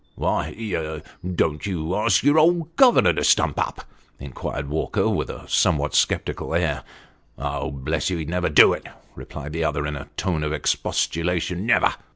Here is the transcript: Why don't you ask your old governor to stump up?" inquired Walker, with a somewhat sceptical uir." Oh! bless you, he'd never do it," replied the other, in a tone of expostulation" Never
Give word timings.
Why 0.15 0.99
don't 1.35 1.65
you 1.67 1.95
ask 1.95 2.23
your 2.23 2.39
old 2.39 2.75
governor 2.75 3.13
to 3.13 3.23
stump 3.23 3.59
up?" 3.59 3.85
inquired 4.19 4.67
Walker, 4.67 5.07
with 5.07 5.29
a 5.29 5.47
somewhat 5.47 5.93
sceptical 5.93 6.47
uir." 6.49 6.83
Oh! 7.37 7.69
bless 7.69 8.09
you, 8.09 8.17
he'd 8.17 8.27
never 8.27 8.49
do 8.49 8.73
it," 8.73 8.87
replied 9.13 9.53
the 9.53 9.63
other, 9.63 9.85
in 9.85 9.95
a 9.95 10.09
tone 10.17 10.43
of 10.43 10.53
expostulation" 10.53 11.67
Never 11.67 11.93